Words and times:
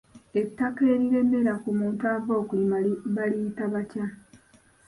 Ettaka 0.41 0.81
eriremera 0.93 1.53
ku 1.63 1.69
muntu 1.79 2.03
ava 2.15 2.33
okulima, 2.41 2.77
baliyita 3.15 3.63
batya? 3.73 4.05